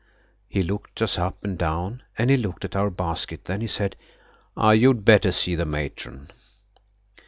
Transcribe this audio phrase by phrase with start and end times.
[0.47, 3.95] He looked us up and down, and he looked at our basket, then he said:
[4.57, 6.31] "You'd better see the Matron."